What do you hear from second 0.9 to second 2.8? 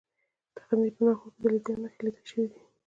په ناهور کې د لیتیم نښې لیدل شوي دي.